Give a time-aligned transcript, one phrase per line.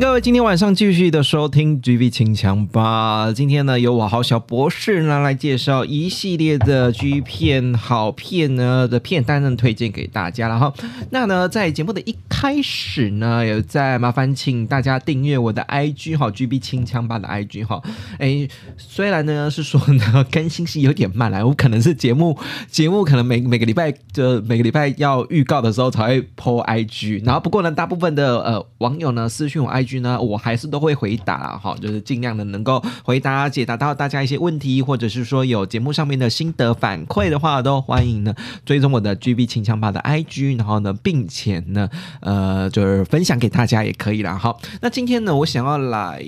[0.00, 3.30] 各位今天晚上继续的收听 G V 清枪吧。
[3.34, 10.72] 今天呢，由我好小博士呢来介绍一系列的 G 片好片呢的片单呢，推荐给大家了哈。
[11.10, 17.82] 那呢，在节目的一开始呢，有在麻烦请大家订阅我的 I G 哈，G B 清枪吧的 I G 哈。
[18.18, 22.38] 哎，虽然呢是说呢更新是有点慢了，我可能是节目
[22.70, 29.70] 节目可能每每个礼拜就每个礼拜要预告的时候才会 po I G，然后不过呢，大部分的呃网友呢私讯我。
[29.70, 41.88] IG G 呢，我还是都会回答哈，就是尽量的能够回答解答到大家一些问题，或者是说有节目上面的心得反馈的话，都欢迎呢追踪我的 G B 清枪吧的 I G，然后呢，并且呢，
[42.20, 44.36] 呃，就是分享给大家也可以啦。
[44.36, 46.22] 好，那今天呢，我想要来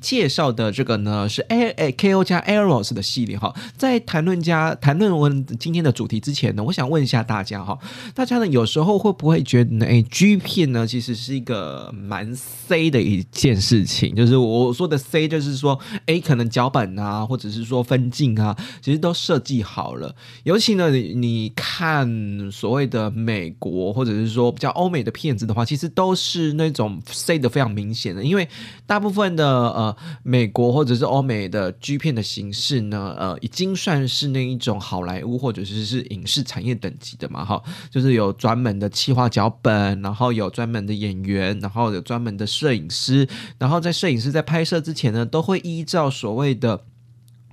[0.00, 3.54] 介绍的这个呢是 A A K O 加 Eros 的系列哈。
[3.76, 5.28] 在谈论加谈论我
[5.58, 7.78] 今天的主题之前呢，我想问一下大家哈，
[8.14, 12.84] 大家呢有时候会不会觉得呢，哎，G 片呢其实是一个蛮 C。
[12.94, 20.14] 的一件事情，就是我说的 C，就是说 A 可能脚本啊，或者是说分镜啊，其实都设计好了。
[20.44, 28.24] 尤其呢，你你看所谓的美国或者是说比较欧美的片子的话，其实都是那种 C 的非常明显的。
[28.24, 28.48] 因为
[28.86, 42.88] 大部分的呃美国或者是欧美的 G 片的形式呢，呃，已经算是那一种好莱坞或者是是影视产业等级的嘛，哈，就是有专门的企划脚本，然后有专门的演员，然后有专门的摄影。
[42.94, 43.28] 师，
[43.58, 46.84] 然后在摄影师在拍摄之前呢，都会依照所谓的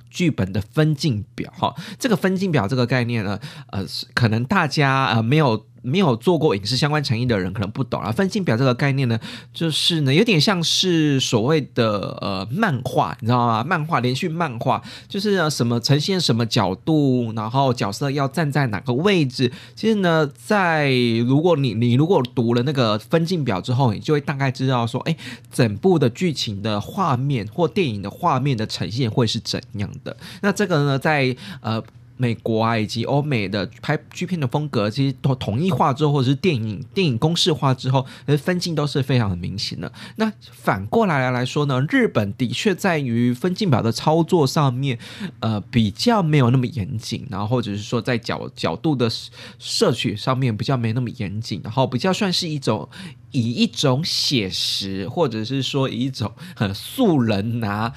[0.10, 3.40] 剧本的分镜表，哈，这个分镜表这个概念呢，
[3.72, 5.66] 呃，可能大家呃没有。
[5.82, 8.12] 没有做过影视相关产业的人可能不懂啊。
[8.12, 9.20] 分镜表这个概念呢，
[9.54, 13.64] 就是呢有点像是所谓的呃漫画，你知道吗？
[13.64, 19.52] 漫画连续漫画就是呢什么呈现什么角度，然后角色要站在哪个位置。
[19.76, 20.92] 其实呢，在
[21.26, 25.16] 如果你你如果读了那个分镜表之后，你就会大概知道说，哎，
[25.52, 30.16] 整部的剧情的画面或电影的画面的呈现会是怎样的。
[30.42, 31.82] 那这个呢，在呃。
[32.22, 38.06] 美国啊，以及欧美的拍剧片的风格，其实都统一化之后，或者是电影电影公式化之后，
[38.38, 39.92] 分镜都是非常的明显的。
[40.18, 45.00] 那反过来来说呢，日本的确在于分镜表的操作上面，
[45.40, 49.10] 呃，比较没有那么严谨，然后或者是说在角角度的
[49.58, 52.88] 摄取上面比较没那么严谨，然后比较算是一种
[53.32, 57.92] 以一种写实，或者是说以一种很素人拿。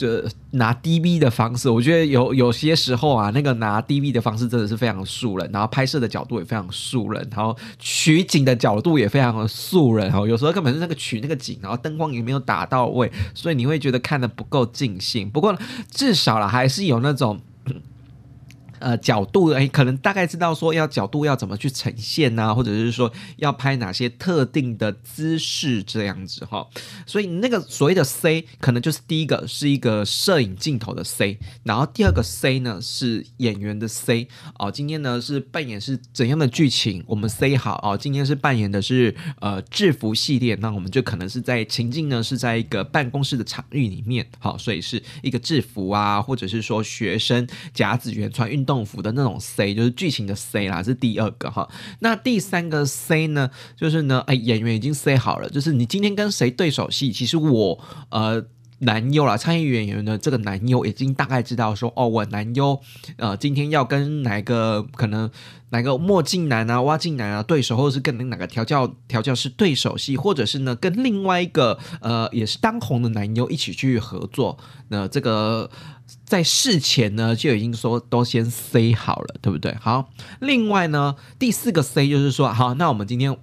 [0.00, 0.08] 就
[0.52, 15.28] 拿 DV 的方式，我觉得有有些时候啊，那个拿 DV 的方式真的是非常素人，然后拍摄的角度也非常素人，然后取景的角度也非常的素人哦，有时候根本是那个取那个景，然后灯光也没有打到位，所以你会觉得看的不够尽兴。
[15.28, 15.54] 不过
[15.90, 17.38] 至少了还是有那种。
[18.80, 26.66] 呃，角度哎，可能大概知道说要角度要怎么去呈现呐，或者是说要拍哪些特定的姿势这样子哈。
[27.06, 34.28] 所以那个所谓的 C，可能就是第一个是一个摄影镜头的 C，然后第二个 C 呢是演员的 C。
[34.58, 37.98] 哦，今天呢是扮演是怎样的剧情，我们 C 好哦。
[37.98, 48.69] 今天是扮演的是呃制服系列，那我们就可能是在情境呢是在一个办公室的场域里面，好，所以是一个制服啊，或者是说学生甲子园穿运动。
[48.70, 51.68] 动服的那种 C 就是剧情的 C 啦，是第二个哈。
[51.98, 57.76] 那第三个 C 呢，就是呢，哎，演员已经 C 好了，就是你今天跟谁对手戏，其实我
[58.10, 58.44] 呃
[58.78, 62.80] 男优啦，参与演员的这个男优已经大概知道说，哦，我男优
[63.16, 65.28] 呃今天要跟哪个可能
[65.70, 74.56] 哪个墨镜男啊、挖镜男啊对手，或者是跟哪个调教调教是对手戏，或者是呢跟另外一个呃也是当红的男优一起去合作，
[74.88, 75.68] 那这个。
[76.30, 79.74] 在事前呢就已经说都先塞好了，对不对？
[79.80, 83.36] 好，另外呢第四个 C 就是说，好，那我们今天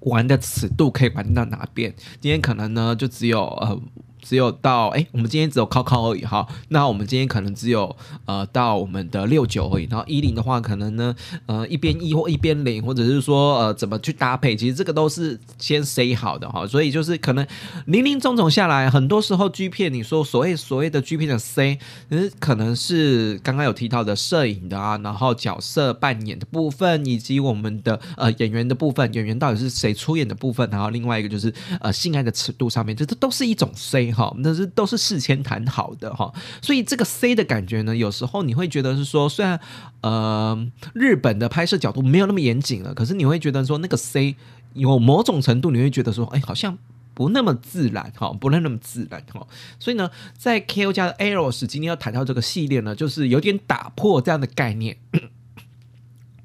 [0.00, 1.94] 玩的尺度可以玩到哪边？
[2.20, 3.80] 今天可能呢就只有呃。
[4.24, 6.46] 只有到哎，我们今天只有考考而已哈。
[6.68, 7.94] 那我们今天可能只有
[8.24, 9.86] 呃到我们的六九而已。
[9.90, 16.66] 然后一零的话，可能呢呃一边一或一边零，或者是说呃怎么去搭配，其实这个都是先 say 好的哈。
[16.66, 17.46] 所以就是可能
[17.84, 21.78] 零零总总下来，很多时候 G 片你说所谓所谓的 G 片的 C，
[22.08, 34.13] 嗯，可能是刚刚有提到的摄影的啊，然后角色扮演的部分，以及我们的呃演员的部分，演员到底是谁出演的部分，然后另外一个就是呃性爱的尺度上面，这这都是一种 C。
[34.14, 36.32] 好，那是都是事先谈好的哈，
[36.62, 39.58] 所以这个 C 的感觉呢，有时候你会觉得是说，虽然
[40.02, 44.36] 呃日本的拍摄角度没有那么严谨了，可是你会觉得说那个 C
[44.74, 46.78] 有某种程度，你会觉得说，哎，好像
[47.12, 49.46] 不那么自然哈，不那么自然哈。
[49.78, 54.96] 所以呢，在 KO 家的 Eros 今天要谈到这个系列呢，就是有点打破这样的概念。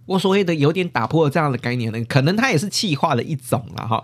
[0.10, 4.04] 我所谓的有点打破这样的概念呢，可能它也是气化的一种了哈。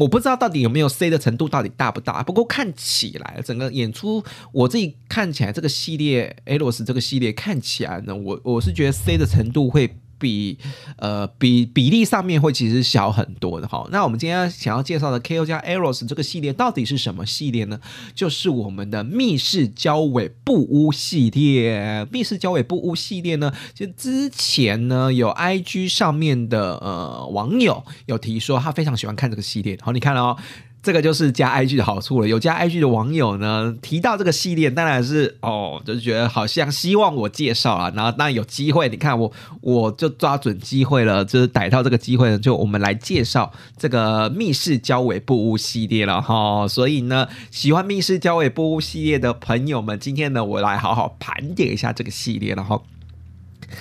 [0.00, 2.22] 我不知道到底有没有 C 的程度到底大不大。
[2.22, 9.94] 不过看起来整个演出，我自己看起来这个系列 Eros 这个系列看起来呢，我我是觉得 C 的程度会。
[10.22, 10.56] 比
[10.96, 13.84] 呃比比例上面会其实小很多的哈。
[13.90, 17.80] 那我们今天想要介绍的 KO 加 Eros 这个系列到底是什么系列呢？
[18.14, 22.06] 就是我们的密室交尾不污系列。
[22.12, 29.76] 密室交尾不污系列呢，就之前呢有 IG 上面的呃网友有提说他非常喜欢看这个系列。
[29.82, 30.36] 好，你看哦。
[30.82, 32.26] 这个就是加 IG 的好处了。
[32.26, 37.92] 有加 IG 的网友呢，提到这个系列，当然是哦，就是觉得好像希望我介绍啊。
[37.94, 39.30] 然后当然有机会，你看我
[39.60, 46.66] 我就抓准机会了，就是逮到这个机会呢，就我们来介绍这个密室交尾不污系列了哈。
[46.66, 52.82] 所以呢，喜欢密室交尾不污系列的朋友们，今天呢，我来好好盘点一下这个系列，然后。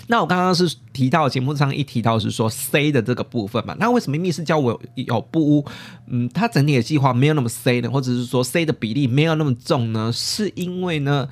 [0.08, 3.76] 那我刚刚是提到节目上一提到是说 C 的这个部分嘛？
[3.80, 5.66] 那为什么密室交尾有不污？
[6.08, 7.90] 嗯，它整体的计划没有那么 C 呢？
[7.90, 10.12] 或者是说 C 的比例没有那么重呢？
[10.14, 11.28] 是因为呢，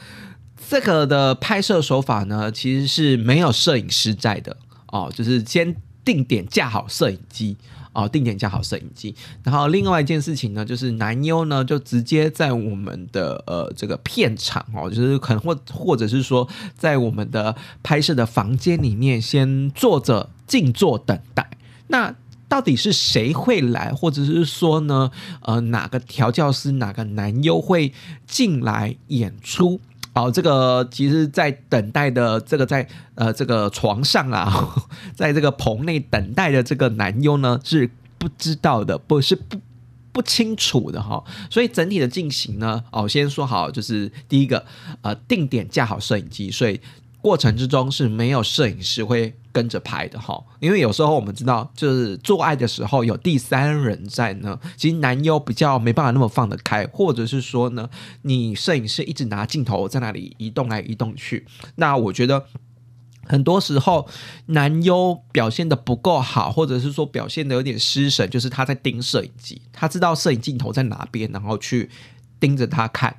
[0.70, 4.56] 这个的拍摄手法呢，其实是没有摄影师在的
[4.88, 7.58] 哦，就是先定点架好摄影机。
[7.94, 16.47] 哦，定点架好摄影机，然后另外一件事情呢，就是男优呢就直接在我们的呃这个片场哦，就是可能或或者是说
[16.77, 21.50] 在我们的拍摄的房间里面先坐着静坐等待。
[21.88, 22.15] 那
[22.47, 27.94] 到底是谁会来，或者是说呢，呃哪个调教师哪个男优会
[28.27, 29.80] 进来演出？
[30.19, 32.86] 好，这个其实，在等待的这个在
[33.16, 34.75] 呃这个床上啊，
[35.16, 39.57] 在这个棚内等待的这个男优呢，是不知道的，不是不
[40.12, 41.24] 不清楚的哈。
[41.50, 44.66] 所以整体的进行呢，哦，先说好，就是第一个，
[45.04, 46.81] 呃，定点架好摄影机，所以。
[47.22, 57.90] 过程之中是没有摄影师会跟着拍的哈，因为有时候我们知道，就是做爱的时候有第三人在呢，其实男优比较没办法那么放得开，或者是说呢，
[58.22, 61.46] 你摄影师一直拿镜头在那里移动来移动去，
[61.76, 62.46] 那我觉得
[63.26, 64.08] 很多时候
[64.46, 71.90] 男优表现的不够好，或者是说表现的有点失神，就是他在盯摄影机，他知道摄影镜头在哪边，然后去
[72.40, 73.18] 盯着他看。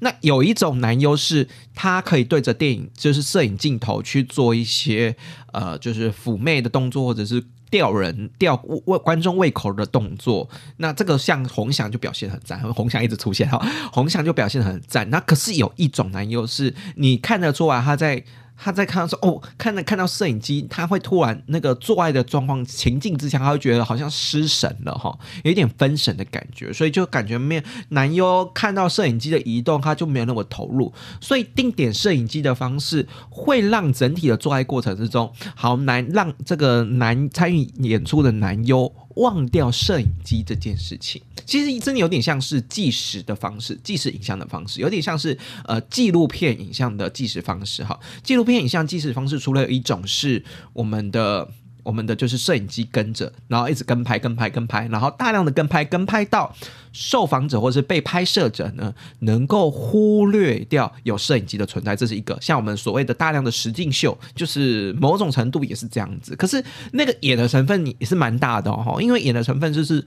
[0.00, 5.16] 那有一种男优是，他可以对着电影，就是摄影镜头去做一些
[5.52, 8.54] 呃，就是妩媚的动作，或者是吊人吊
[8.86, 10.48] 胃观众胃口的动作。
[10.78, 13.58] 那这个像红翔就表现很赞，红翔一直出现哈，
[13.92, 15.08] 红翔就表现很赞。
[15.10, 18.24] 那可是有一种男优是，你看得出来他在。
[18.56, 38.92] 他在看到说哦，看到看到摄影机，他会突然那个做爱的状况情境之下，他会觉得好像失神了哈，有点分神的感觉，所以就感觉没有男优看到摄影机的移动，他就没有那么投入，所以定点摄影机的方式会让整体的做爱过程之中，好难让这个男参与演出的男优。
[39.16, 47.98] 忘掉摄影机这件事情，其实真的有点像是计时的方式，计时影像的方式，有点像是呃纪录片影像的计时方式哈。
[48.22, 51.50] 纪录片影像计时方式，除了有一种是我们的。
[51.84, 56.52] 我们的就是摄影机跟着，然后一直跟拍、跟拍、跟拍，然后大量的跟拍、跟拍到
[56.92, 62.36] 受访者或是被拍摄者呢，能够忽略掉有摄影机的存在，这是一个。
[62.40, 66.34] 像我们所谓的大量的实境秀，就是某种程度也是这样子。
[66.34, 70.02] 可是那个演的成分也是蛮大的哦，因为演的成分就是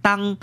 [0.00, 0.36] 当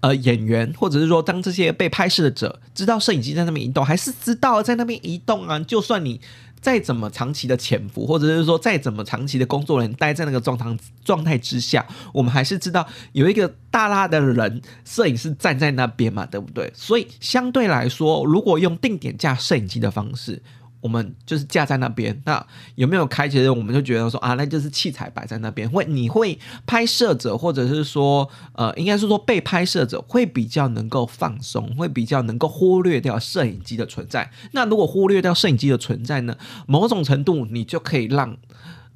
[0.00, 6.20] 呃演员或者是说当这些被拍摄者知道摄影机在那边移动，还是知道在那边移动啊，就算你。
[6.62, 16.72] 再怎么长期的潜伏，或者是说再怎么长期的工作人待在那个状态状态之下，我们还是知道有一个大拉的人摄影师站在那边嘛，对不对？
[16.74, 20.40] 所以相对来说，如果用定点架摄影机的方式，
[20.82, 23.26] 我们就是架在那边，那有没有开？
[23.26, 34.30] 其实我们就觉得说啊，那就是器材摆在那边，会你会拍摄者或者是说呃，应该是说被拍摄者会比较能够放松，会比较能够忽略掉摄影机的存在。
[34.50, 36.36] 那如果忽略掉摄影机的存在呢，
[36.66, 38.36] 某种程度你就可以让。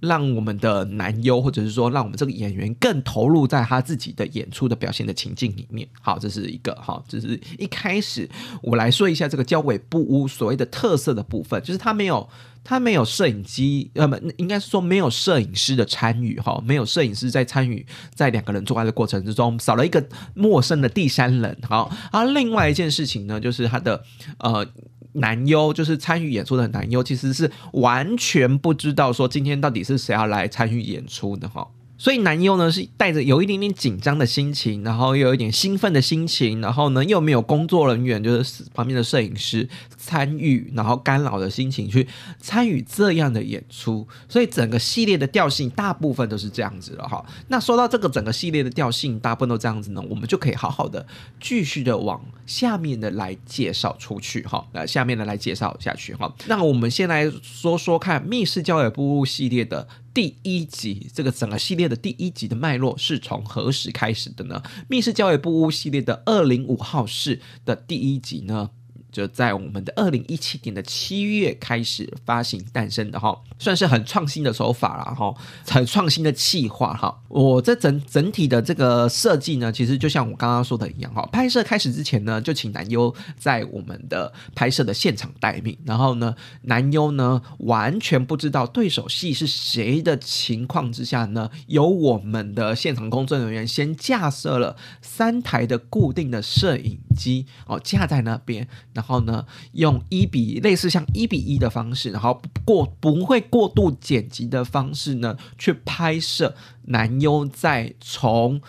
[0.01, 5.89] 让我们的男优，或者是说让我们这个演员更投入在他自己的演出的表现的情境里面。
[6.01, 8.29] 好，这是一个好，这是一开始
[8.63, 12.29] 我来说一下这个交尾不污所谓的特色的部分，就是他没有
[12.63, 17.85] 他没有摄影机，呃不，应该是说没有摄影师的参与哈，没有摄影师在参与
[18.15, 21.57] 在两个人做爱的过程之中，少了一个陌生的第三人。
[21.69, 24.03] 好，而另外一件事情呢，就是他的
[24.39, 24.67] 呃。
[25.17, 31.67] 男优就是参与演出的男优，其实是完全不知道说今天到底是谁要来参与演出的哈。
[31.99, 42.07] 所以男优呢是带着有一点点紧张的心情，然后又有一点兴奋的心情，然后呢又没有工作人员，就是旁边的摄影师参与，然后干扰的心情去
[42.39, 44.07] 参与这样的演出。
[44.29, 47.25] 所以整个系列的调性大部分都是这样子了哈。
[47.49, 51.07] 那说到这个整个系列的调性大部分都这样子呢，我们就可以好好的
[51.41, 54.67] 继续的往下面的来介绍出去哈。
[54.73, 56.33] 那下面的来介绍下去哈。
[56.47, 59.89] 那我们先来说说看密室交友部系列的。
[60.17, 64.63] 第一集这个整个系列的第一集的脉络是从何时开始的呢？
[64.89, 68.71] 密室教育部屋系列的二零五号室的第一集呢？
[69.17, 75.35] 就在我们的二零一七年的七月开始发行诞生的哈，算是很创新的手法了哈，
[75.67, 77.19] 很创新的企划哈。
[77.29, 81.27] 我这整整体的这个设计呢，其实就像我刚刚说的一样哈。
[81.33, 108.61] 拍摄开始之前呢，就请男优在我们的拍摄的现场待命，然后呢，男优呢完全不知道对手戏是谁的情况之下呢，由我们的现场工作人员先架设了三台的固定的摄影机哦，架在那边，然后然后呢，用一比类似像一比一的方式，然后过不会过度剪辑的方式呢，去拍摄男优在从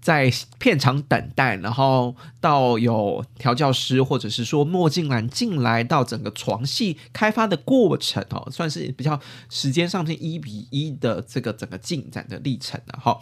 [0.00, 13.18] 在片场等待，然后到有调教师或者是说墨镜男进来到整个床戏开发的过程哦，算是比较时间上是一比一的这个整个进展的历程了哈。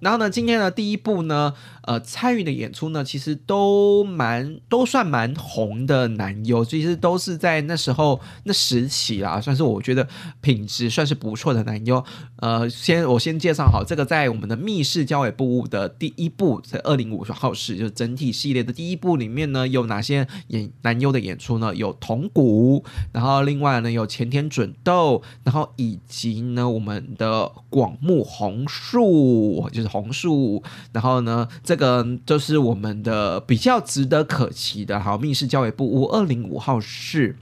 [0.00, 1.52] 然后呢，今天的第一部呢，
[1.82, 10.08] 呃，参与的演出呢，其实都蛮都算蛮红的男优，其实都是在那时候那时期啦，算是我觉得
[10.40, 12.02] 品质算是不错的男优。
[12.36, 21.74] 呃，先我先介绍好这个，在我们的密室交尾部的第一部，在二零五号室，就是整体系列的第一部里面呢，有哪些演男优的演出呢？
[21.74, 29.89] 有铜鼓，然后另外呢有前田准斗，然后以及呢我们的广木红树，就是。
[29.90, 37.36] 红树，然后呢，这个就是我们的比较值得可期的，好，密室交尾部五二零五号室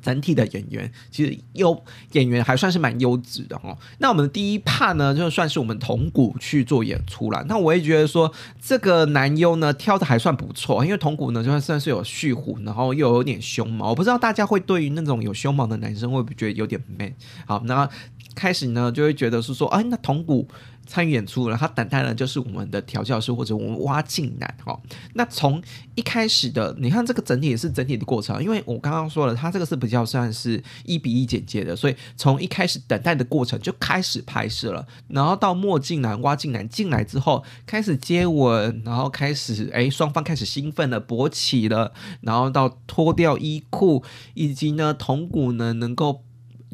[0.00, 1.82] 整体的演员，其实优
[2.12, 3.76] 演员还算是蛮优质的哦。
[3.98, 7.44] 那我们的第一 part 呢，就算是我们铜鼓去做演出了。
[7.48, 8.32] 那我也觉得说，
[8.62, 13.88] 这个男优呢挑的还算不错，因为铜鼓呢就算算是有蓄虎，然后又有点凶猛。
[13.90, 17.12] 我不知道大家会对于那种有凶猛的男生会不会觉得有点 man？
[17.44, 17.86] 好，那
[18.34, 20.48] 开始呢就会觉得是说，哎，那铜鼓。
[20.88, 24.76] 参与演出了，他等待的就是我们的调教师或者我们挖镜男哈。
[25.14, 25.62] 那从
[25.94, 41.92] 一开始的，你看这个整体是整体的过程，因为我刚刚说了，他这个是比较算是一比一剪接的，所以从一开始等待的过程就开始拍摄了，然后到墨镜男挖镜男进来之后开始接吻，然后开始哎双方开始兴奋了勃起了，
[42.22, 44.02] 然后到脱掉衣裤，
[44.32, 46.24] 以及呢铜鼓呢能够。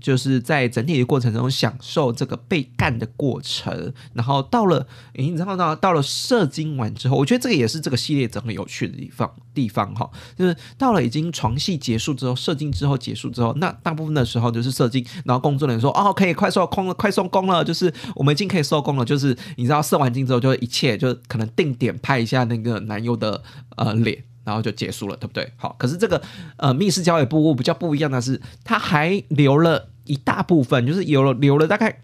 [0.01, 23.43] 就是在整体的过程中享受这个被干的过程，然后到了，你知道到到了射精完之后，我觉得这个也是这个系列整个有趣的地方地方哈，就是到了已经床戏结束之后，射精之后结束之后，那大部分的时候就是射精，然后工作人员说哦可以快收工了，快收工了，就是我们已经可以收工了，就是你知道射完精之后就一切就可能定点拍一下那个男优的
[23.77, 24.25] 呃脸。
[24.45, 25.53] 然后就结束了，对不对？
[25.57, 26.23] 好，可是这个
[26.57, 32.03] 呃密室交易部比较不一样的是，他还留了一大部分，就是有了留了大概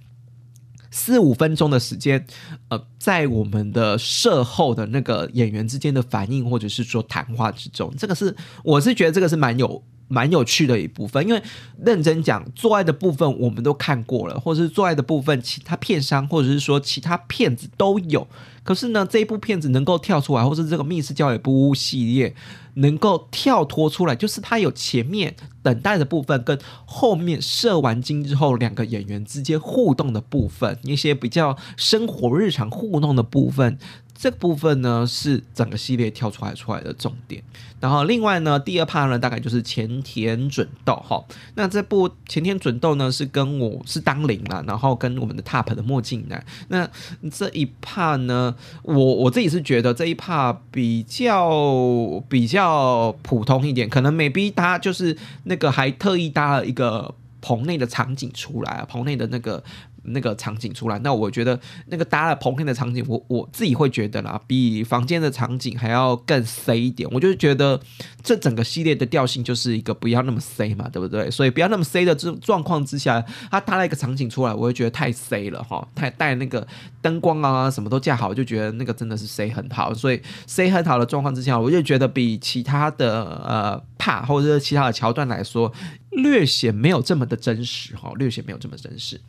[0.90, 2.26] 四五分钟的时间，
[2.68, 9.85] 呃，在我们的社后的那个演员之间的反应或者是说谈话之中，这个是我是觉得这个是蛮有。
[10.12, 11.40] 蛮有趣的一部分，因为
[11.85, 18.26] 认真讲做爱的部分我们都看过了，或者是做爱的部分，其他片商或者是说其他片子都有。
[18.64, 22.35] 可是呢，这一部片子能够跳出来，或是这个密室教育不屋系列
[22.75, 33.79] 能够跳脱出来，就是它有前面等待的部分，跟后面射完精之后两个演员之间互动的部分，一些比较生活日常互动的部分。
[34.20, 37.42] 这部分呢是整个系列跳出来出来的重点，
[37.80, 41.24] 然后另外呢第二 part 呢大概就是前田准斗哈，
[41.54, 46.86] 那这部前田准斗呢是跟我是当零了，然后跟我们的 top 的墨镜男，那
[47.30, 59.64] 这一 part 呢我我自己是觉得这一 part 比较比较普通一点，可能 maybe 他就是那个还特意搭了一个棚内的场景出来，棚内的那个。
[60.02, 67.09] 那个场景出来，那我觉得那个搭了棚片的场景，我我自己会觉得啦，比房间的场景还要更 C 一点。
[67.12, 67.80] 我就觉得
[68.23, 71.30] 这整个系列的调性就是一个不要那么 C 嘛，对不对？
[71.30, 76.66] 所以不要那么 C 的这种状况之下，他搭了一个场景出来，我会觉得太 C 了哈，太带那个
[77.02, 79.92] 灯光啊什么都架好，就觉得那个真的是 C 很好。
[79.92, 85.73] 所以 C 很好的状况之下，我就觉得比其他的呃怕或者是其他的桥段来说，
[86.11, 89.21] 略显没有这么的真实哈，略显没有这么真实。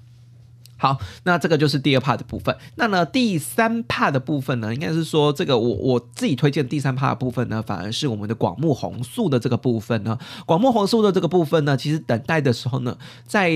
[0.81, 2.57] 好，那这个就是第二 part 的部分。
[2.73, 10.17] 那呢，第三 part 的部分呢，应该是说这个我我自己推荐第三 part 的部分呢，反而是我们的广目红素的这个部分呢。
[10.47, 12.97] 广目红素的这个部分呢，其实等待的时候呢，
[13.27, 13.51] 在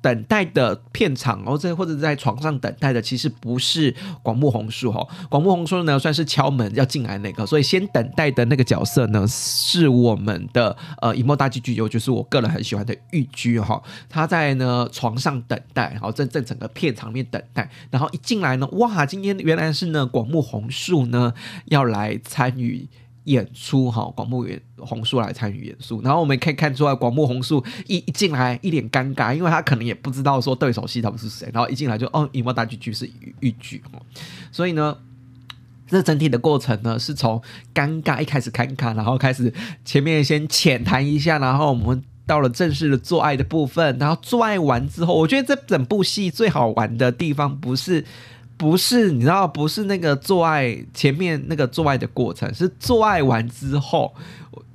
[0.00, 5.06] 等待的片场，哦，在或者在床上等待的，其实不是广木红树哈。
[5.28, 13.82] 广木红树呢，算是敲门要进来那个，所以先等待的那个角色呢，是我们的呃一幕大剧剧友，就是我个人很喜欢的玉居哈。
[14.08, 21.34] 他在呢床上等待，然后在在整个片场面等待，然后一进来呢，哇，今天原来是呢广木红树呢
[21.66, 22.88] 要来参与。
[23.28, 33.08] 演出哈，广木演红树来参与演出，然后我们可以看出来，广木红树一一进来一脸尴尬，因为他可能也不知道说对手戏他们是谁，然后一进来就哦，荧幕大剧剧是
[33.40, 34.00] 豫剧哦，
[34.50, 34.96] 所以呢，
[35.86, 37.40] 这整体的过程呢，是从
[37.74, 39.52] 尴尬一开始尴尬，然后开始
[39.84, 48.04] 前面先浅谈一下，然后我们到了正式的做爱的部分，然后做爱完之后，我觉得这整部戏最好玩的地方不是。
[48.58, 54.12] 不是，你知道，不是那个做爱前面那个做爱的过程，是做爱完之后。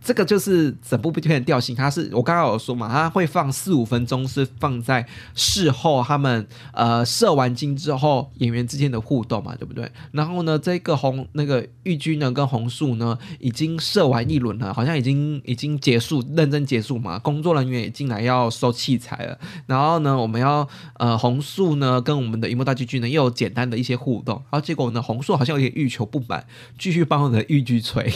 [0.03, 9.89] 这个就是整部片的调性，它是我刚刚有说嘛，它会放四五分钟，是放在事后他们呃射完精之后演员之间的互动嘛，对不对？
[10.11, 19.39] 然后呢，这个红那个玉君呢跟红树呢已经射完一轮了，好像已经已经结束，认真结束嘛，工作人员也进来要收器材了。
[19.67, 26.45] 然后呢，我们要呃红树呢跟我们的荧幕大剧剧呢又有简单的一些互动，然后结果呢红树好像有点欲求不满，
[26.77, 28.11] 继续帮我们的玉居吹，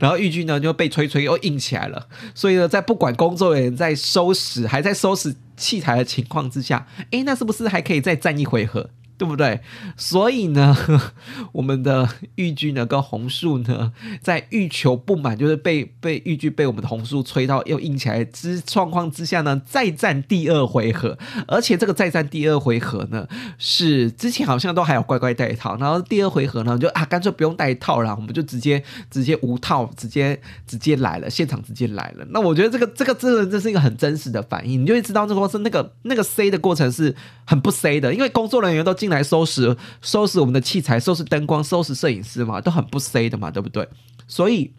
[0.00, 0.63] 然后玉居呢。
[0.64, 8.90] 又被吹吹又硬起来了，所以呢，在不管工作人员在收拾，还在收拾器材的情况之下，诶，那是不是还可以再战一回合？
[9.16, 9.60] 对不对？
[9.96, 10.76] 所以呢，
[11.52, 21.16] 我们的玉剧呢跟红树呢，在欲求不满，就是被被玉剧被我们的红树吹到又硬起来之状况之下呢，再战第二回合。
[21.46, 32.26] 而且这个再战第二回合呢，是之前好像都还有乖乖带套，然后第二回合呢，就啊干脆不用带套了，我们就直接直接无套，直接直接来了，现场直接来了。
[32.30, 38.92] 那我觉得这个这个真的这是一个很真实的反应，你就会知道这个是那个那个 C 的过程是很不 C 的，因为工作人员都。
[39.04, 43.86] 进来收拾收拾我们的器材，收拾灯光，收拾摄影师嘛，都很不 C 的嘛，对不对？
[44.26, 44.72] 所以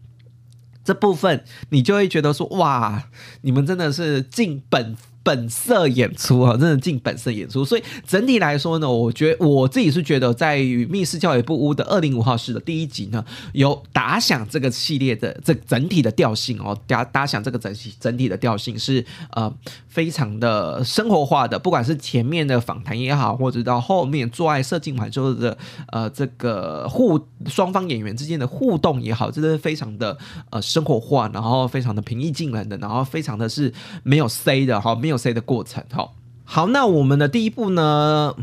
[0.84, 3.04] 这部分你就会觉得说，哇，
[3.42, 4.98] 你们真的是尽本。
[5.26, 7.66] 本色演出啊，真的尽本色演出。
[7.66, 19.52] 所以整体来说呢，我觉得我自己是觉得，在《与密室教育部屋》的二零五号室的第一集呢，有打响这个系列的这整体的调性哦，打打响这个整体整体的调性是呃
[19.88, 21.58] 非常的生活化的。
[21.58, 25.58] 不管是前面的访谈也好，或者到后面做爱射精完之后的
[25.92, 30.16] 呃这个互双方演员之间的互动也好，真的是非常的
[30.52, 35.15] 呃生活化，然后非常的平易近人的，然后非常的是没有 C 的哈，没有。
[35.18, 36.12] C 的过程，哈
[36.44, 38.36] 好，那我们的第一步呢，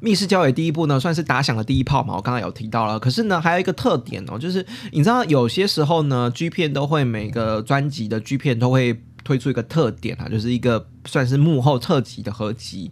[0.00, 2.16] 密室交友第一步呢，算是打响了第一炮嘛。
[2.16, 12.90] 我刚刚有提到了，可是呢，还有一个特点哦，就是你知道有些时候呢，G 片都会每个专辑的 G 片都会推出一个特点啊，就是一个算是幕后特辑的合集，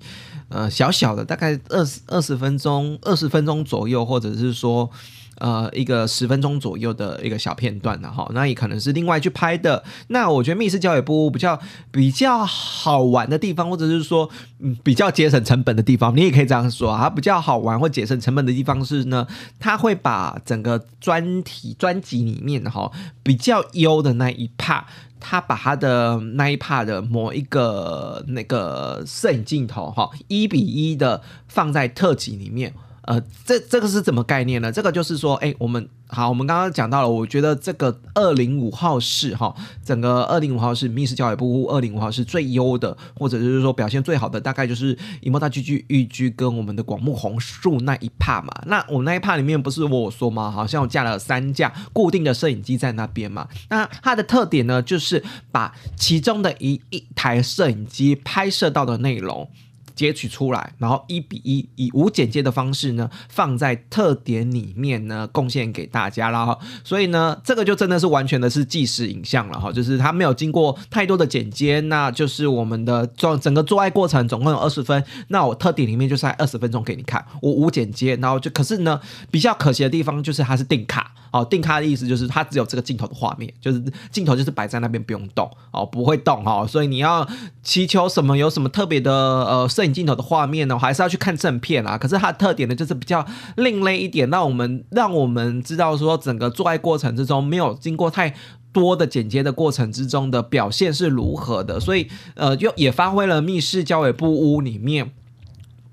[0.48, 4.90] 呃，小小的大概二十二十分钟，二十分钟左右，或者是说。
[5.38, 9.83] 呃，一个十分钟左右的一个小片段的哈，那也可能是另外去拍的。
[10.09, 11.59] 那我觉得密室教育部比较
[11.90, 14.29] 比较好玩的地方，或者是说
[14.61, 17.11] 嗯比较节省成本的地方，你也可以这样说啊。
[17.11, 19.27] 比较好玩或节省成本的地方是呢，
[19.59, 22.90] 他会把整个专题专辑里面哈
[23.23, 24.83] 比较优的那一 part，
[25.20, 32.73] 他把他的那一 part 的某一个那个摄影镜头哈一比一的放在特辑里面。
[33.07, 34.73] 呃，这这个是怎么概念呢？
[34.73, 48.53] 这个就是说，哎，我们好，我们刚刚讲到了，我觉得这个二零五号室哈，整个二零五号室密室教育部二零五号是最优的，或者就是说表现最好的，大概就是银幕大剧剧玉居跟我们的广木红树那一帕嘛。
[48.67, 50.51] 那我那一帕里面不是我说吗？
[50.51, 53.47] 好像我架了三架固定的摄影机在那边嘛。
[53.69, 59.51] 那它的特点呢，就是把其中的一一台摄影机拍摄到的内容。
[59.95, 66.59] 截取出来，然后一比一以无剪接的方式呢，放在特点里面呢，贡献给大家了哈。
[66.83, 81.13] 所以呢，这个就真的是完全的是即时影像了哈，就是它没有经过太多的剪接，那就是我们的做整个做爱过程总共有二十分，那我特点里面就是在二十分钟给你看，我无剪接，然后就可是呢，比较可惜的地方就是它是定卡。
[81.35, 87.29] 哦，定卡的意思就是它只有这个镜头的画面，就是镜头就是摆在那边不用动哦，不会动哦，所以你要
[87.61, 91.97] 祈求什么有什么特别的呃摄影镜头的画面呢，还是要去看正片啊。
[91.99, 93.25] 可是它的特点呢，就是比较
[93.57, 98.35] 另类一点，让我们让我们知道说整个做爱过程之中没有经过太
[98.73, 105.12] 多的剪接的过程之中的表现是如何的，所以呃，又也发挥了密室交尾不屋里面。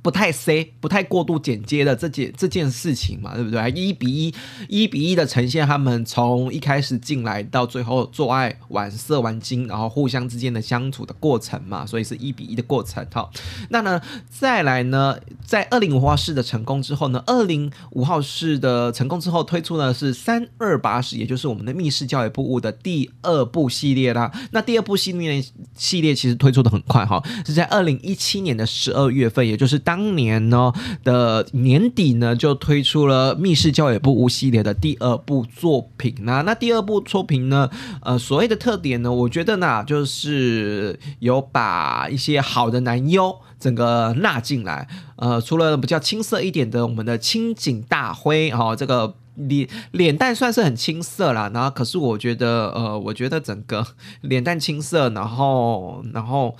[0.02, 3.70] 不太 C，不太过度剪接的这件这件事情嘛，对不对？
[3.72, 4.34] 一比一，
[4.68, 13.06] 一比一的呈现他们从一开始进来到最后做爱、玩色、玩精，然后互相之间的相处的过程嘛，所以是一比一的过程。
[13.14, 13.32] 好，
[13.70, 24.32] 那呢，再来呢，在二零五号室的成功之后呢，二零五号室的成功之后推出呢是三二八室，也就是我们的密室教育部的第二部系列啦。
[24.52, 25.44] 那第二部系列
[25.76, 30.71] 系列其实推出的很快哈，是在二零一七年的十二月份，也就是当年呢
[31.04, 37.69] 的年底呢，就推出了《密室教野部屋》系列的第二部作品那那第二部作品呢，
[38.01, 44.88] 呃，所谓的特点呢，我觉得呢，就是有把一些好的男优整个纳进来。
[45.17, 51.51] 呃，除了比较青涩一点的我们的青井大辉，哈，这个脸脸蛋算是很青涩啦。
[51.54, 53.86] 然后可是我觉得，呃，我觉得整个
[54.21, 56.56] 脸蛋青涩，然后然后。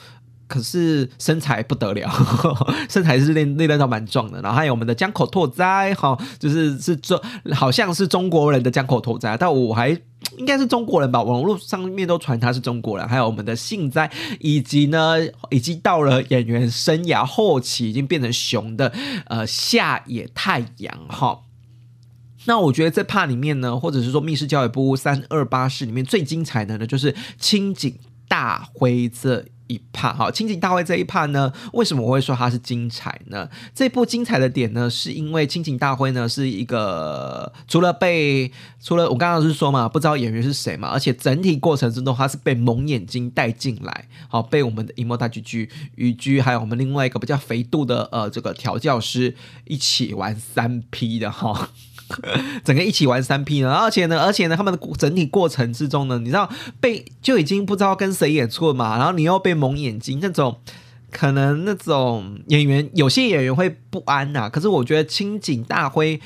[0.52, 2.12] 可是身材不得了，
[2.92, 4.42] 身材是练练得到蛮壮的。
[4.42, 7.18] 然后还有我们的江口拓哉，哈，就是是中，
[7.54, 9.90] 好像是中国人的江口拓哉，但我还
[10.38, 13.08] 应该是中国人吧，网络上面都传他是中国人。
[13.08, 14.12] 还有我们的幸哉，
[14.42, 15.16] 以及呢，
[15.52, 18.92] 已经到了演员生涯后期，已经变成熊的
[19.28, 21.40] 呃下野太阳，哈。
[22.46, 27.96] 那我觉得在帕里面呢，或者是说密室教育部三二八室里面最精彩的呢，就是青井
[28.28, 29.46] 大辉这。
[29.72, 33.50] 一帕哈，清井大会这一帕呢，为什么我会说它是精彩呢？
[33.74, 51.70] 这部精彩的点呢，是因为清井大会呢是一个除了被除了我刚刚是说嘛，不知道演员是谁嘛，而且整体过程之中他是被蒙眼睛带进来，好被我们的荧幕大剧剧雨居还有我们另外一个比较肥度的呃这个调教师一起玩三 P 的哈。
[52.63, 60.60] 整个一起玩三 P 呢，而且呢，而且呢，他们的整体过程之中呢，你知道被就已经不知道跟谁演错嘛，然后你又被蒙眼睛，那种
[61.12, 64.50] 可能那种演员有些演员会不安呐。
[64.50, 66.19] 可是我觉得青井大辉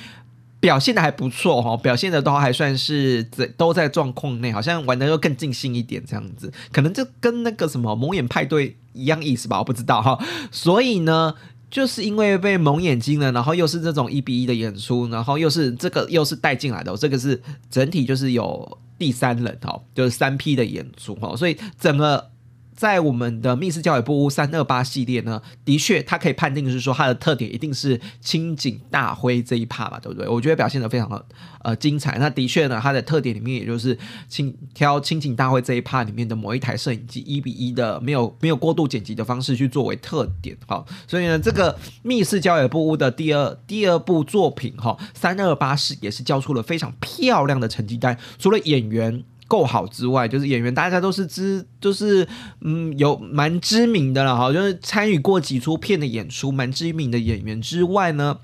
[0.60, 10.18] 表现的还不错哈，表现的都还算是在都在状况内，好像玩的又更尽兴一点这样子，可能就跟那个什么蒙眼派对一样意思吧，我不知道哈。
[10.52, 11.36] 所以呢。
[11.76, 22.32] 就是因为被蒙眼睛了，然后又是这种一比一的演出，然后又是这个又是带进来的，这个是整体就是有第三人哦，就是三 P 的演出哦，所以整个。
[22.76, 30.28] 在我们的密室教育部屋三二八系列呢，的确，它可以判定是说它的特点一定是清景大辉这一趴嘛，对不对？
[30.28, 31.26] 我觉得表现的非常的
[31.64, 32.18] 呃精彩。
[32.20, 40.84] 那的确呢，它的特点里面也就是清挑清景大辉这一趴里面的某一台摄影机一比一的没有没有过度剪辑的方式去作为特点哈。
[41.08, 49.24] 所以呢，这个密室教育部屋的第二第二部作品哈三二八是也是交出了非常漂亮的成绩单，除了演员。
[49.48, 52.28] 够好之外，就是演员，大家都是知，就是
[52.62, 58.40] 嗯，有蛮知名的了哈，就是参与过几出片的演出，蛮知名的演员之外呢，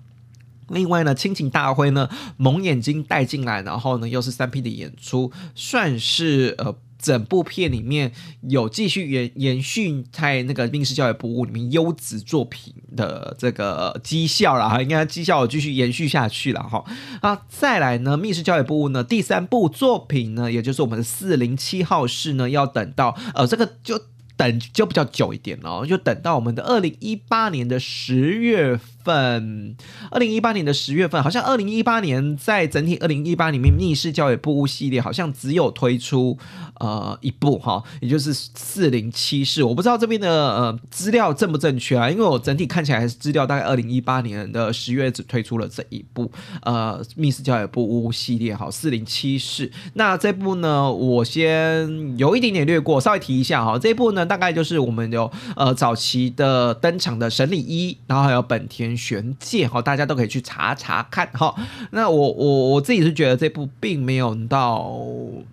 [0.69, 6.75] 另外呢，亲情大会呢，蒙眼睛带进来，然后呢，又是三 P 的演出，算是呃。
[7.01, 8.11] 整部片里面
[8.41, 16.83] 有继续延延续在那个密室教育博物里面优质作品的这个绩效了哈，应该绩效有继续延续下去了哈。
[17.21, 23.99] 啊，再来呢，密室教育博物呢第三部作品呢，也就是我们的四零七号室呢，要等到呃这个就
[24.37, 29.75] 等就比较久一点了，就等到我们的二零一八年的十月份，
[30.09, 36.37] 二零一八年的十月份，好像二零一八年在整体二零一八里面密室教育部屋系列好像只有推出
[36.79, 46.31] 呃一部哈，也就是四零七室，我不知道这边的呃资料正不正确啊，因为我整体看起来还是资料大概二零一八年的十月只推出了这一部
[46.63, 49.71] 呃密室教育部屋系列哈，四零七室。
[49.93, 58.90] 那这部呢，我先有一点点略过，稍微提一下哈，这部呢大概就是我们有呃早期的登场的神里一，然后还有本田。
[58.95, 61.55] 玄界哈，大家都可以去查查看哈。
[61.91, 64.97] 那我我我自己是觉得这部并没有到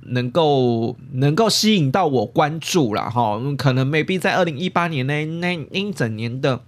[0.03, 3.41] 能够能够吸引到我关注了哈。
[3.57, 6.61] 可能 maybe 在二零一八年那那一整年的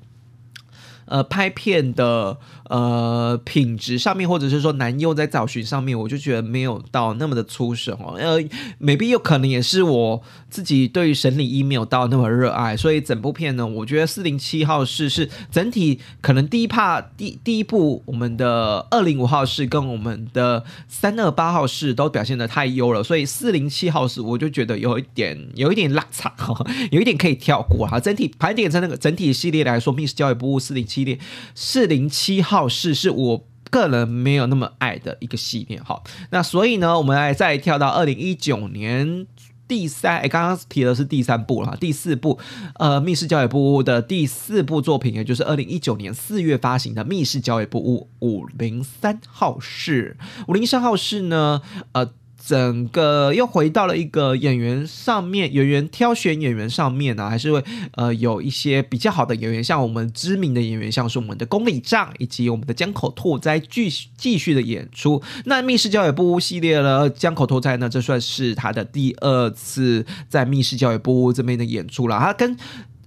[1.06, 2.38] 呃拍片的。
[2.70, 8.14] 呃，品质上面，或者是说男优在找寻上面，我就觉得没有到那么的出色哦。
[8.16, 8.40] 呃
[8.80, 27.98] ，maybe 有可能也是我自己对于神理一没有到那么热爱，所以整部片呢，我觉得四零七号室是整体可能第一帕第第一部我们的二零五号室跟我们的三二八号室都表现的太优了，所以四零七号室我就觉得有一点有一点拉差哈，有一点可以跳过哈。
[27.98, 31.18] 整体盘点在那个整体系列来说，密室教育部四零七列
[31.56, 32.59] 四零七号。
[32.60, 39.26] 号室是我个人没有那么爱的一个系列哈，那所以呢，我们来再跳到二零一九年
[39.66, 42.38] 第三，哎，刚刚提的是第三部了，第四部，
[42.78, 52.10] 呃，密室教育部屋的第四部作品，也就是二零一九年四月发行的密室教育部屋五零三号室，五零三号室呢，呃。
[52.44, 65.22] 整个又回到了一个演员上面，演员挑选演员上面呢，还是会呃有一些比较好的演员，像我们知名的演员，像是我们的宫里丈以及我们的江口拓哉继续继续的演出。
[65.44, 72.56] 那密室教育部系列呢，江口拓哉呢，这算是他的第二次在密室教育部这边的演出了，他跟。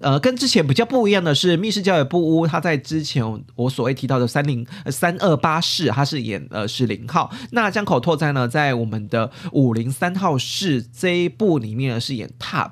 [0.04, 3.24] 呃，跟之前比较不一样的是，密室教育部屋，他在之前
[3.56, 7.32] 我所谓提到的三零三二八室，他是演呃是零号。
[7.52, 12.72] 那江口拓哉呢，在我们的五零三号室这一部里面呢是演 top，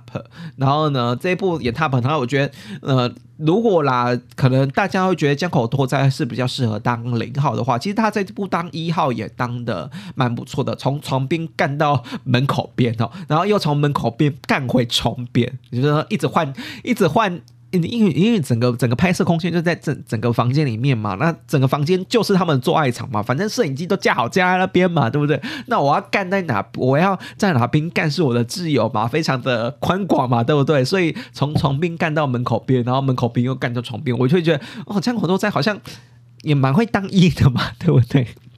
[0.58, 3.12] 然后呢这一部演 top，然后我觉得呃。
[3.46, 17.42] 如果啦，可能大家会觉得江口拓哉是比较适合当零号的话，其实他在这部当一号也当的蛮不错的，从床边干到门口边哦，然后又从门口边干回床边，就是说一直换，一直换。
[17.72, 25.42] 因为因为整个整个拍摄空间就在整整个房间里面嘛，那整个房间就是他们做爱场嘛，反正摄影机都架好架在那边嘛，对不对？
[25.68, 26.66] 那我要干在哪？
[26.76, 30.84] 我要在哪边干是我的自由嘛，非常的宽广嘛，对不对？
[30.84, 35.80] 所以从床边干到门口边，然后门口边又干到床边，我就会觉得哦，这样我都在好像
[36.42, 38.28] 也蛮会当一的嘛，对不对？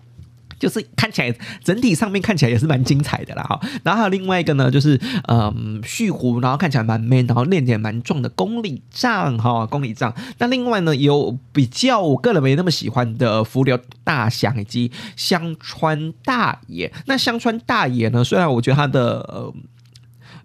[0.63, 4.97] 就是看起来整体上面看起来也是蛮精彩的啦哈，然后还有另外一个呢，就是
[5.28, 10.15] 嗯旭湖，然后看起来蛮 man，然后练点蛮壮的公里杖哈，公里杖。
[10.38, 16.89] 那另外呢，有比较我个人没那么喜欢的浮流大响以及香川大爷。
[17.08, 19.54] 那香川大爷呢，虽然我觉得他的呃。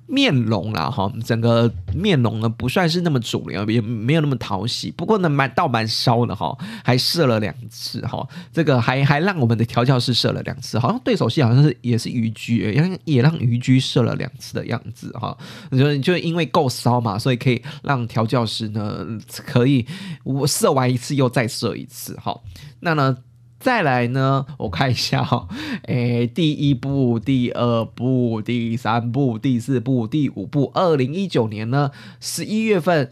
[0.08, 4.90] 面容啦，哈，整个面容呢不算是那么主流，也没有那么讨喜。
[4.90, 8.26] 不过呢，蛮倒蛮烧的哈，还射了两次哈。
[8.50, 15.36] 这个还还让我们的调教师射了两次，好像对手戏好像是也是鱼居，也也让鱼居射了两次的样子哈。
[15.70, 19.86] 就就因为够烧嘛，所以可以让调教师呢可以
[20.24, 22.34] 我射完一次又再射一次哈。
[22.80, 23.16] 那呢？
[23.58, 25.48] 再来呢，我看一下哈，
[25.88, 31.90] 诶，第一部、第二部、第三部、第四部、第五部，二零一九年呢，
[32.20, 33.10] 十一月份。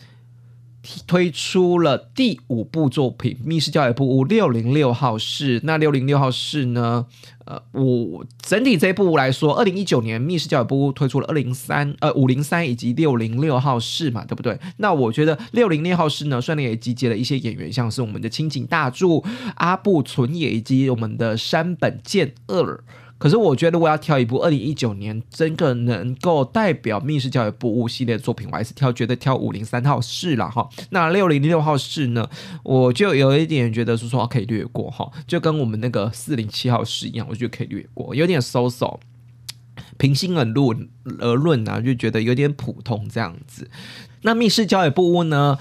[1.07, 5.61] 推出了第五部作品《密室教育部屋六零六号室》。
[5.65, 7.07] 那六零六号室呢？
[7.45, 14.59] 呃，我整体这一部来说，二零一九年《密室教育部》推出了二零三呃五零三以及六零六号室嘛，对不对？
[14.79, 22.83] 那我觉得六零六号室呢，算然也集结了一些演员，像是我们的青井大柱、阿部纯也以及我们的山本健二。
[23.19, 30.69] 可是我觉得，我要挑一部二零一九年真个能够代表密室教育部屋系列的作品，我还是挑觉得挑五零三号室了哈。
[30.91, 32.29] 那六零六号室呢，
[32.63, 38.99] 我就有一点觉得是说可以略过哈，就跟我们那个四零七号室一样，我觉得可以略过，有点 so so。
[39.99, 40.89] 平心而论
[41.21, 43.71] 而论啊，就觉得有点普通这样子。
[44.23, 45.59] 那密室教育部屋呢？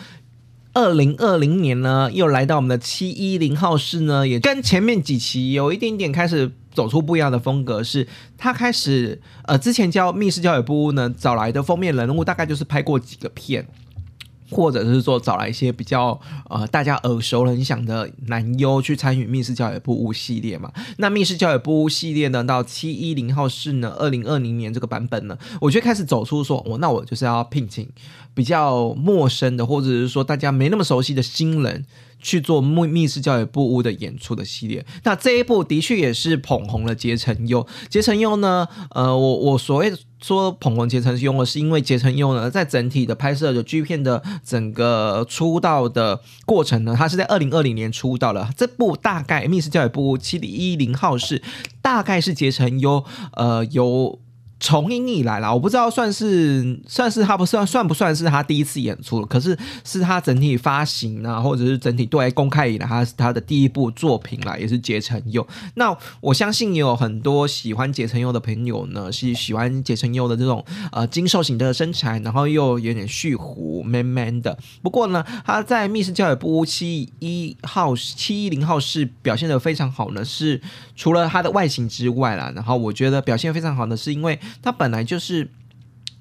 [0.76, 8.06] 二零二零年呢，又来到我们的七一零号室呢，也跟前面几期有一点点开始走出不一样的风格，是
[8.38, 13.66] 他开始呃，之前教密室教育部呢找来的封面人物，大概就是拍过几个片。
[14.52, 20.72] 或者是说找来一些比较呃大家耳熟能详的男优去参与密室教育不屋系列嘛？
[20.98, 27.88] 那密室教育不屋系列呢，到七一零号室呢，二零二零年这个版本呢，我就开始走出说，我那我就是要聘请
[28.34, 31.86] 比较陌生的，或者是说大家没那么熟悉的新人。
[32.26, 37.64] 去做密密室教育部屋的演出的系列，那这一部的确也是捧红了结成优。
[37.88, 48.50] 结成优呢，呃，我我所谓说捧红结成优呢，是因为结成优呢，在整体的拍摄的剧片的整个出道的过程呢，它是在二零二零年出道了。
[48.58, 51.44] 这部大概密室教育部屋七零一零号是
[51.84, 54.20] 大概是结成优，呃，由。
[54.65, 65.47] 从影以来啦，我不知道算是算是他不算算不算是他第一次演出了，可是是他整体发行啊，或者是整体对外公开以来，他是他的第一部作品啦，也是结成佑。
[65.75, 74.58] 那我相信也有很多喜欢结成佑的朋友呢，是喜欢结成佑的这种呃精瘦型的身材，然后又有点蓄胡 man man 的。
[74.82, 80.60] 不过呢，他在密室教育部七一号七一零号是表现的非常好呢，是
[80.96, 84.40] 除了它的外形之外啦，然后我觉得表现非常好的是因为。
[84.62, 85.50] 它本来就是。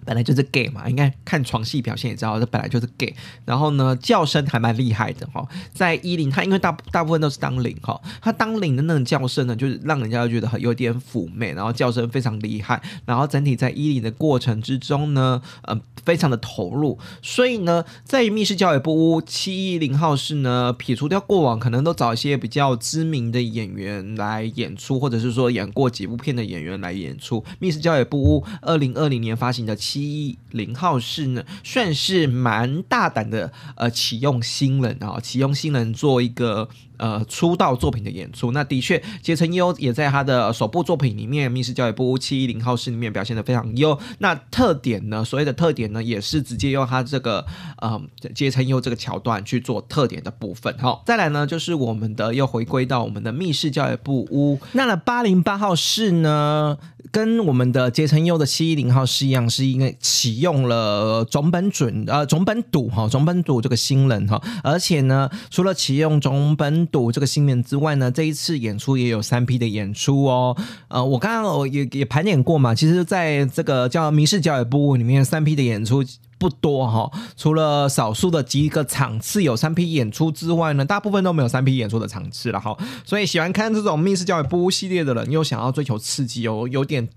[0.04, 3.14] 本来就是 gay 嘛，应该看床戏表现也知道，这本来就是 gay。
[3.44, 16.98] 然后呢，叫声还蛮厉害的哈，在一零，他因为大大部分都是当零哈，他当零的那种叫声呢，就是让人家觉得很有点妩媚，然后叫声非常厉害，然后整体在一零的过程之中呢，呃，非常的投入。
[17.22, 27.44] 所以呢，在密室教育部屋七一零号室呢，撇除掉过往可能都找一些比较知名的演员来演出，或者是说演过几部片的演员来演出。
[27.58, 29.74] 密室教育部屋二零二零年发行的。
[29.94, 36.68] 七零号室呢，算是蛮大胆的，呃，启用新人啊，启用新人做一个。
[36.96, 43.98] 呃，出道作品的演出，那的确，结成优也在他的首部作品里面《密室教育部七一零号室》里面表现的非常优。
[44.18, 45.24] 那特点呢？
[45.24, 47.44] 所谓的特点呢，也是直接用他这个
[47.78, 48.00] 呃
[48.34, 50.76] 结成优这个桥段去做特点的部分。
[50.78, 54.58] 好，再来呢，就是我们的又回归到我们的密室教育部屋。
[54.72, 56.78] 那呢，八零八号室呢，
[57.10, 70.56] 跟我们的结成优的七一零号室一样，是因为启用了总本准呃总本笃哈总本笃这个新人哈，而且呢，除了启用总本赌这个新年之外呢，这一次演出也有三批的演出哦。
[70.88, 76.04] 呃，我刚刚我也也盘点过嘛，其实在这个叫《民事教育部》里面，三批的演出
[76.38, 77.10] 不多哈。
[77.36, 82.76] 除了少数的几个场次有三批演出之外呢，大部分都没有三批演出的场次了哈。
[83.04, 87.08] 所以喜欢看这种《密室教育部》系列的人，又想要追求刺激，有有点。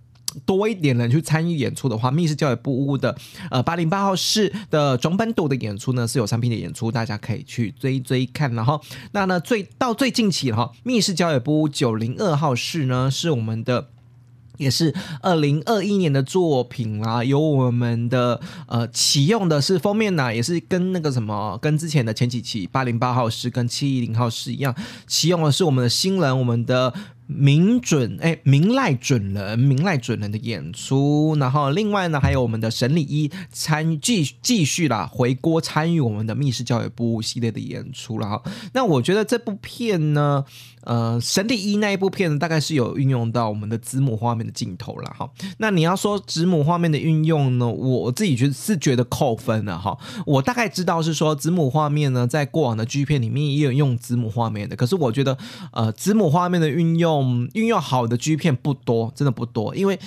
[0.45, 3.15] 多一点人去参与演出的话，密室教育部屋的
[3.49, 8.53] 呃八零八号室的总本度的演出呢是有三批的演出，大家可以去追追看。
[8.53, 13.87] 然后那呢最到最近期哈，密室教育部屋九零二号室呢是我们的。
[14.57, 24.73] 也是二零二一年的作品啦，有我们的呃启用的是封面呢，也是跟那个什么，跟之前的前几期八零八号是跟七一零号是一样，
[25.05, 26.91] 启用的是我们的新人，我们的
[27.27, 38.41] 明准哎明赖准人明赖准人的演出，然后另外呢还有我们的沈礼一参继继续啦回锅参与我们的密室教育部系列的演出了哈，
[38.73, 40.45] 那我觉得这部片呢。
[40.87, 45.29] 呃，神力一那一部片子大概是有运用到我们的子母画面的镜头了哈。
[45.57, 49.97] 那你要说子母画面的运用呢，我自己觉得是觉得扣分了哈。
[50.25, 55.37] 我大概知道是说子母画面呢，在过往的剧片里面也有用子母画面的，可是我觉得
[55.73, 59.99] 呃，子母画面的运用运用好的剧片不多，真的不多，因为。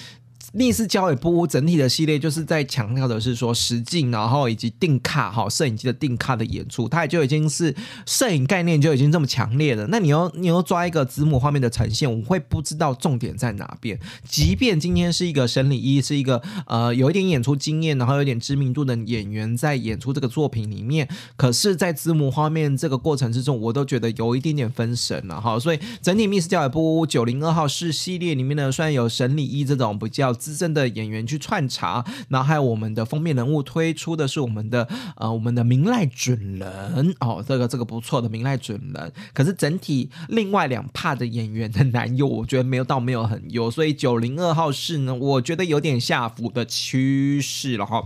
[0.53, 7.73] 密室交也不屋整体的系列就是在强调的是说实境，然后以及定卡哈摄影机的定卡的演出，它也就已经是
[8.05, 9.87] 摄影概念就已经这么强烈了。
[9.87, 13.97] 那你要你要抓一个子母画面的呈现，我会不知道重点在哪边。
[14.29, 25.57] 即便今天是一个审理一是一个呃有一点演出经验，然后有点知名度的演员在演出这个作品里面，可是，在子母画面这个过程之中，我都觉得有一点点分神了哈。
[25.61, 30.35] 所以整体密室焦也不屋九零二号是系列里面呢，虽然有审理一这种比较。
[30.41, 39.13] 资深的演员去串场，然后还有我们的封面人物推出的是我们的呃我们的明赖准人哦，这个这个不错的明赖准人。
[39.35, 48.05] 可是整体另外两帕的演员的男优，我觉得没有到没有很优，所以九零二号是呢，我觉得有点下浮的趋势了哈。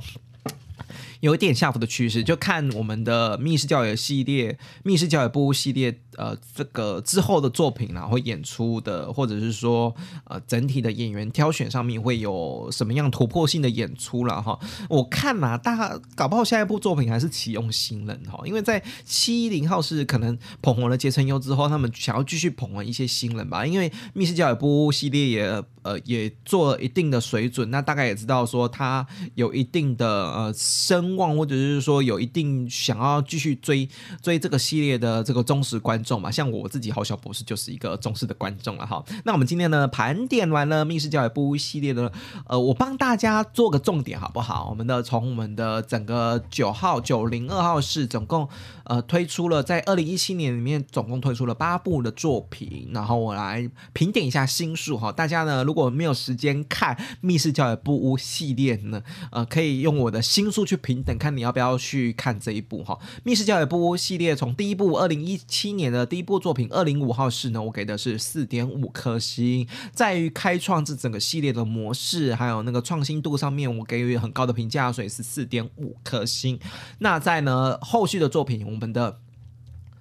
[1.20, 14.58] 有一点下浮的趋势，就看我们的密室教育系列、密室教育部系列，呃，这个之后的作品然后演出的，或者是说，呃，整体的演员挑选上面会有什么样突破性的演出了哈？
[14.88, 25.64] 我看嘛，大搞不好下一部作品还是启用新人哈，因为在七零号是可能捧红了结成优之后，他们想要继续捧红一些新人吧，因为密室教育部系列也。
[25.84, 33.86] 呃也做了一定的水准，那大概也知道说他有一定的呃声望，或者是说有一定想要继续追
[34.22, 36.30] 追这个系列的这个忠实观众嘛。
[36.30, 39.02] 像我自己好小博士就是一个忠实的观众了哈。
[39.24, 42.12] 那我们今天呢盘点完了密室教育部系列的，
[42.46, 44.68] 呃，我帮大家做个重点好不好？
[44.68, 48.48] 我们的从我们的整个九号九零二号室总共
[48.84, 55.10] 呃推出了在二零一七年里面总共推出了八部的作品，然后我来评点一下新数哈。
[55.10, 62.98] 大家呢如果没有时间看密室教育部屋系列呢，呃，可以用我的新数去评等，看你要不要去看这一部哈。
[63.22, 76.58] 密室教育部屋系列从第一部二零一七年的第一部作品二零五号室呢，我给的是四点五颗星，在于开创这整个系列的模式还有那个创新度上面，我给予很高的评价，所以是四点五颗星。
[76.98, 79.20] 那在呢后续的作品，我们的。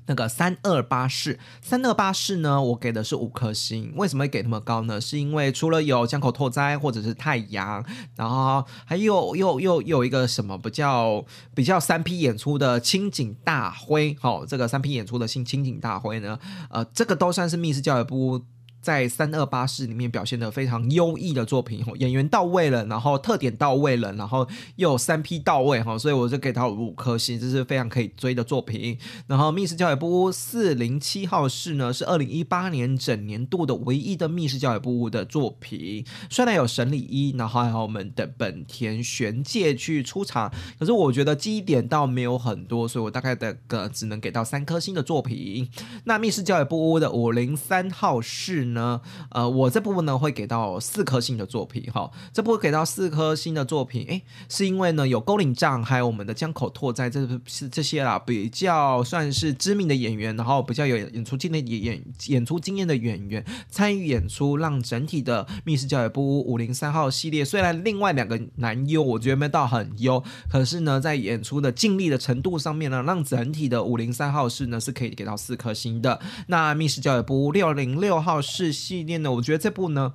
[0.05, 3.93] 那个三二八式，三二八式呢，我给的是五颗星。
[3.95, 4.99] 为什么会给那么高呢？
[4.99, 7.83] 是因为除了有江口拓哉或者是太阳，
[8.15, 11.23] 然后还有又又有一个什么比较
[11.53, 16.39] 比较三 P 演出的清井大辉，好，这个三 P 演出的新青井大辉呢，
[16.69, 18.41] 呃，这个都算是密室教育部。
[18.83, 28.97] 在三二八室里面表现的非常优异的作品，演员到位了，然后特点到位了，然后又有三 P 到位哈，所以我就给他五颗星，这是非常可以追的作品。
[29.25, 45.69] 然后密室教育部屋四零七号室呢，是二零一八年整年度的唯一的密室教育部屋的作品，虽然有神里一，然后还有我们的本田玄介去出场，可是我觉得记忆点倒没有很多，所以我大概的个只能给到三颗星的作品。
[46.03, 48.72] 那密室教育部屋的五零三号室。
[48.73, 48.99] 呢，
[49.31, 76.19] 呃，我这部分呢会给到四颗星的作品，哈，这部分给到四颗星的作品，诶，是因为呢有勾岭杖，还有我们的江口拓哉，这是这些啦，比较算是知名的演员，然后比较有演出经验演演演出经验的演员参与演出，让整体的密室教育部五零三号系列，虽然另外两个男优我觉得没到很优，可是呢在演出的尽力的程度上面呢，让整体的五零三号室呢是可以给到四颗星的。
[76.47, 78.62] 那密室教育部六零六号室。
[78.71, 80.13] 系列呢，我觉得这部呢，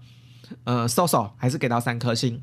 [0.64, 2.40] 呃，搜搜还是给到三颗星，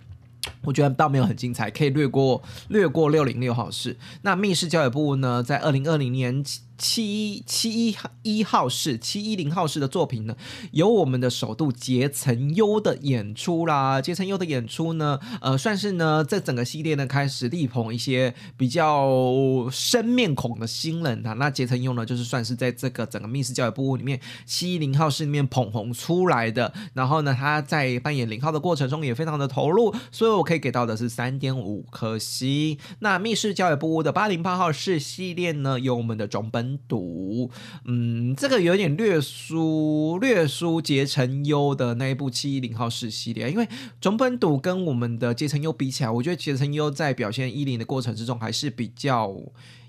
[0.63, 3.97] 我觉得倒没有很精彩，可以略过略过六零六号室。
[4.21, 6.43] 那密室教育部呢，在二零二零年。
[6.77, 10.35] 七一七一一号室、七一零号室的作品呢，
[10.71, 14.01] 有我们的首度结成优的演出啦。
[14.01, 21.33] 结成优的演出呢，呃，算是呢这整个系列呢开始力捧一些比较生面孔的新人啊。
[21.33, 26.73] 那结成优呢，就是算是在这个整个密室教育部屋里面，七一零号室里面捧红出来的。
[26.93, 32.77] 然后呢，他在扮演零号的过程中也非常的投入，所以我可以给到的是三点五颗星。
[32.99, 36.64] 那密室教育部屋的八零八号室系列呢，有我们的总本。
[36.87, 37.49] 赌，
[37.85, 43.67] 嗯，这个有点略输略输结成优的那一部七一零号室系列，因为
[43.99, 49.35] 总本赌跟我们的结成优比起来，我觉得结成优在表现一零的过程之中还是比较。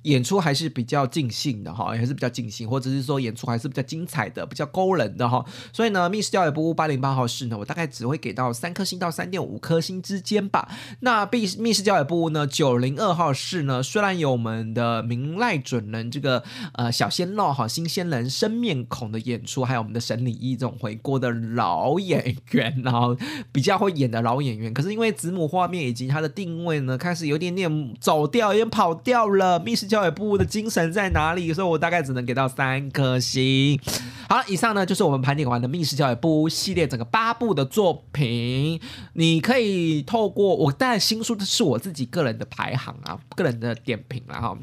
[0.06, 5.44] 演出还是比较尽兴的哈，还是比较尽兴，或者是说演出还是比较精彩的，比较勾人的哈。
[5.72, 10.68] 所以呢，密室教育部八零八号室呢，我大概只会给到三颗星到三点五颗星之间吧。
[11.00, 16.42] 那密密室教育部呢，九零二号室呢，虽然有我们的明赖准人这个
[16.74, 23.16] 呃小鲜肉哈，新鲜人生面孔的演出，还有我们的神里一这种回锅的老演员，然后
[23.50, 29.58] 比较会演的老演员，可是因为子母画面以及它的定位呢，开始有点点走掉，有点跑掉了。
[29.58, 31.54] 密室教教育部的精神在哪里？
[31.54, 33.80] 所以我大概只能给到三颗星。
[34.28, 38.78] 好了，以上呢就是我们盘点完的密室教育部系列整个八部的作品。
[39.14, 44.54] 你可以透过我当然新书是我自己个人的排行啊，个人的点评了哈。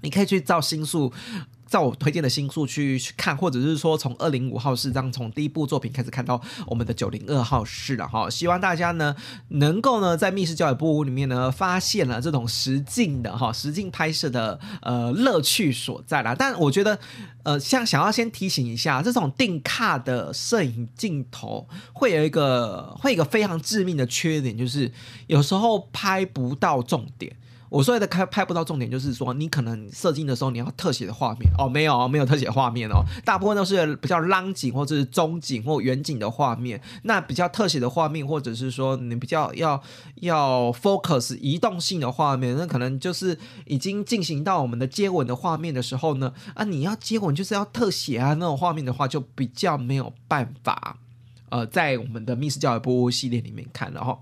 [0.00, 1.12] 你可以去照新书。
[1.66, 8.30] 照我推荐的新数去去看，或者是说从二零五号室这样从第一部作品开始看到我们的九零二号室了哈。
[8.30, 9.14] 希望大家呢
[9.48, 16.34] 能够呢在密室教育部里面呢发现了这种实境的哈实境拍摄的呃乐趣所在啦。
[16.38, 16.98] 但我觉得
[17.42, 24.92] 呃像想要先提醒一下，这种定卡的摄影镜头会有一个会有一个非常致命的缺点，就是
[25.26, 27.36] 有时候拍不到重点。
[27.68, 36.80] 我所谓的开拍不到重点，就是说你可能射镜的时候你要特写的画面哦，没有没有特写画面哦，大部分都是比较浪景或者是中景或远景的画面。
[37.02, 39.82] 那比较特写的画面，或者是说你比较要
[40.16, 50.98] 要 focus 移动性的画面，那可能就是已经进行到我们的接吻的画面的时候呢，啊，你要接吻就是要特写啊那种画面的话，就比较没有办法，
[51.48, 54.18] 呃，在我们的密室教育部系列里面看了哈。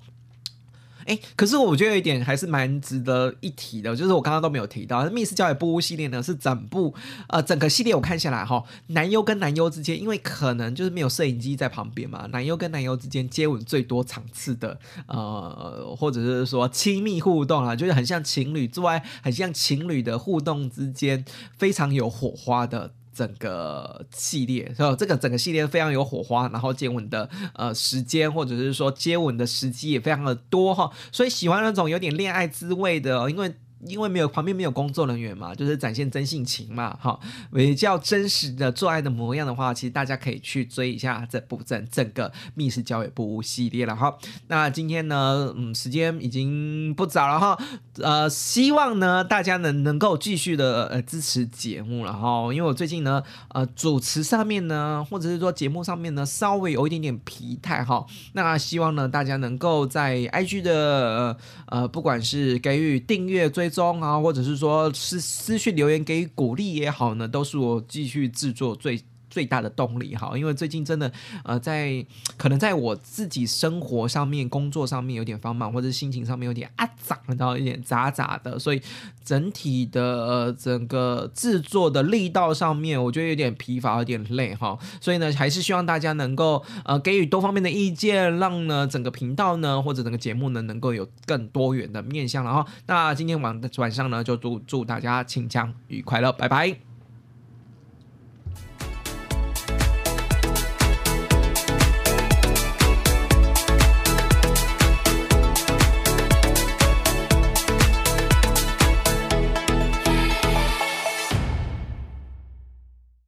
[1.06, 6.94] 哎，可是我觉得有一点还是蛮值得一提的，就是我刚刚都没有提到，密室郊野布屋系列呢是整部
[7.28, 21.24] 呃整个系列我看下来哈，男优跟男优之间，因为可能就是没有摄影机在旁边嘛，男优跟男优之间接吻最多场次的呃，或者是说亲密互动啊，就是很像情侣之外，很像情侣的互动之间
[21.56, 22.92] 非常有火花的。
[23.14, 24.94] 整个系列是吧？
[24.98, 33.54] 这个整个系列非常有火花，然后接吻的呃时间或者是说接吻的时机也非常的多哈，所以喜欢那种有点恋爱滋味的，因为。
[33.86, 37.18] 因为没有旁边没有工作人员嘛，就是展现真性情嘛，哈，
[37.52, 44.16] 比较真实的做爱的模样的话，其实大家可以去追一下这部整整个密室交友部系列了哈。
[44.46, 47.58] 那今天呢，嗯，时间已经不早了哈，
[47.98, 58.06] 呃，希望呢大家能能够继续的呃支持节目了哈，因为我最近呢，呃，主持上面呢，或者是说节目上面呢，稍微有一点点疲态哈。
[58.32, 63.70] 那希望呢大家能够在 IG 的呃，不管是给予订阅追。
[63.74, 69.02] 中啊，或者是说是私信留言给予鼓励也好呢，都是我继续制作最。
[69.34, 71.10] 最大的动力哈，因为最近真的
[71.42, 72.06] 呃，在
[72.36, 78.80] 可能在我自己生活上面、工作上面有点繁忙，或者心情上面有点啊杂，然后有点杂杂的，所以
[79.24, 84.78] 整体的呃整个制作的力道上面，我觉得有点疲乏，有点累哈。
[85.00, 92.64] 所以呢，还是希望大家能够呃给予多方面的意见，让呢整个频道呢或者整个节目呢能够有更多元的面向了哈。
[92.86, 96.93] 那今天晚晚上呢，就祝祝大家清腔愉快乐，拜拜。